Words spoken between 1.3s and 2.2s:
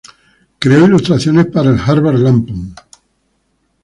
para el Harvard